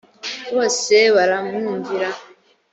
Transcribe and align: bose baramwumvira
bose 0.55 0.95
baramwumvira 1.15 2.09